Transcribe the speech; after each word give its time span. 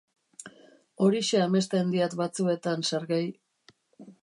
Horixe 1.07 1.41
amesten 1.43 1.93
diat 1.97 2.17
batzuetan, 2.23 2.89
Sergei. 2.91 3.23